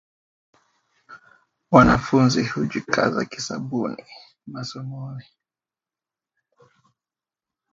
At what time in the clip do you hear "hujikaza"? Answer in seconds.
2.47-3.25